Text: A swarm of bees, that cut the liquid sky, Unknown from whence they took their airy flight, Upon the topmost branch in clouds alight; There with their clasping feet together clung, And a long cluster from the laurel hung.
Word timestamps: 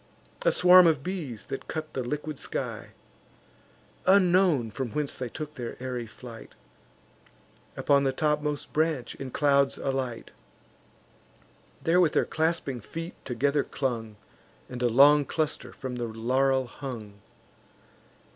A 0.43 0.51
swarm 0.51 0.87
of 0.87 1.03
bees, 1.03 1.45
that 1.45 1.67
cut 1.67 1.93
the 1.93 2.01
liquid 2.01 2.39
sky, 2.39 2.93
Unknown 4.07 4.71
from 4.71 4.89
whence 4.93 5.15
they 5.15 5.29
took 5.29 5.53
their 5.53 5.77
airy 5.79 6.07
flight, 6.07 6.55
Upon 7.77 8.03
the 8.03 8.11
topmost 8.11 8.73
branch 8.73 9.13
in 9.13 9.29
clouds 9.29 9.77
alight; 9.77 10.31
There 11.83 12.01
with 12.01 12.13
their 12.13 12.25
clasping 12.25 12.81
feet 12.81 13.13
together 13.25 13.63
clung, 13.63 14.15
And 14.67 14.81
a 14.81 14.89
long 14.89 15.23
cluster 15.23 15.71
from 15.71 15.97
the 15.97 16.05
laurel 16.07 16.65
hung. 16.65 17.21